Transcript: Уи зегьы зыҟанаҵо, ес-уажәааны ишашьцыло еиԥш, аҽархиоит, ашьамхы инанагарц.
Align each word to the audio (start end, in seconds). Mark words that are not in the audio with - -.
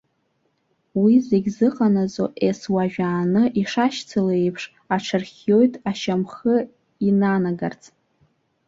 Уи 1.01 1.13
зегьы 1.27 1.51
зыҟанаҵо, 1.57 2.25
ес-уажәааны 2.47 3.43
ишашьцыло 3.61 4.33
еиԥш, 4.41 4.63
аҽархиоит, 4.95 5.73
ашьамхы 5.89 6.55
инанагарц. 7.07 7.81